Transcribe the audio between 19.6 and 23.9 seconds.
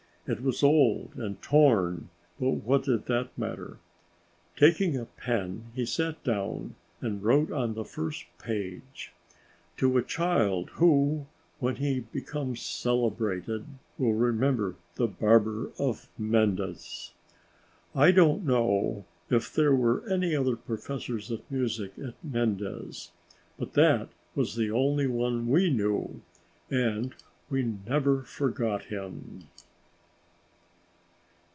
were any other professors of music at Mendes, but